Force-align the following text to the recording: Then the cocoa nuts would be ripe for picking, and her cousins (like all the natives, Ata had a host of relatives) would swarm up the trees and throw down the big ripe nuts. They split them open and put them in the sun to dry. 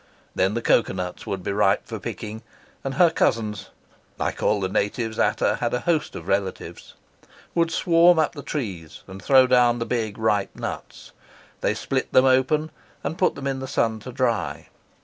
Then 0.33 0.55
the 0.55 0.63
cocoa 0.63 0.93
nuts 0.93 1.27
would 1.27 1.43
be 1.43 1.51
ripe 1.51 1.85
for 1.85 1.99
picking, 1.99 2.41
and 2.83 2.95
her 2.95 3.11
cousins 3.11 3.69
(like 4.17 4.41
all 4.41 4.59
the 4.59 4.67
natives, 4.67 5.19
Ata 5.19 5.57
had 5.57 5.75
a 5.75 5.81
host 5.81 6.15
of 6.15 6.27
relatives) 6.27 6.95
would 7.53 7.69
swarm 7.69 8.17
up 8.17 8.33
the 8.33 8.41
trees 8.41 9.03
and 9.05 9.21
throw 9.21 9.45
down 9.45 9.77
the 9.77 9.85
big 9.85 10.17
ripe 10.17 10.55
nuts. 10.55 11.11
They 11.59 11.75
split 11.75 12.11
them 12.13 12.25
open 12.25 12.71
and 13.03 13.15
put 13.15 13.35
them 13.35 13.45
in 13.45 13.59
the 13.59 13.67
sun 13.67 13.99
to 13.99 14.11
dry. 14.11 14.69